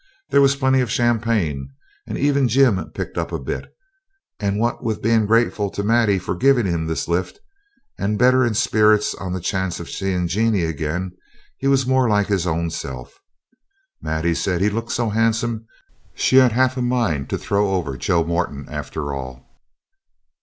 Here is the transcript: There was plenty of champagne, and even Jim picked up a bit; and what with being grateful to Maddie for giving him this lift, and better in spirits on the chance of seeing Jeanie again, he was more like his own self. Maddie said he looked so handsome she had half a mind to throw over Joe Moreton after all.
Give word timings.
There 0.31 0.41
was 0.41 0.55
plenty 0.55 0.81
of 0.81 0.89
champagne, 0.89 1.69
and 2.07 2.17
even 2.17 2.47
Jim 2.47 2.83
picked 2.89 3.19
up 3.19 3.31
a 3.31 3.37
bit; 3.37 3.71
and 4.39 4.57
what 4.59 4.83
with 4.83 4.99
being 5.03 5.27
grateful 5.27 5.69
to 5.69 5.83
Maddie 5.83 6.17
for 6.17 6.35
giving 6.35 6.65
him 6.65 6.87
this 6.87 7.07
lift, 7.07 7.39
and 7.99 8.17
better 8.17 8.43
in 8.43 8.55
spirits 8.55 9.13
on 9.13 9.31
the 9.31 9.39
chance 9.39 9.79
of 9.79 9.91
seeing 9.91 10.27
Jeanie 10.27 10.63
again, 10.63 11.11
he 11.59 11.67
was 11.67 11.85
more 11.85 12.09
like 12.09 12.25
his 12.25 12.47
own 12.47 12.71
self. 12.71 13.19
Maddie 14.01 14.33
said 14.33 14.59
he 14.59 14.71
looked 14.71 14.91
so 14.91 15.09
handsome 15.09 15.67
she 16.15 16.37
had 16.37 16.51
half 16.53 16.77
a 16.77 16.81
mind 16.81 17.29
to 17.29 17.37
throw 17.37 17.69
over 17.69 17.95
Joe 17.95 18.23
Moreton 18.23 18.67
after 18.69 19.13
all. 19.13 19.45